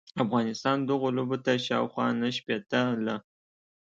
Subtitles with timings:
[0.23, 3.07] افغانستان دغو لوبو ته شاوخوا نهه شپیته ل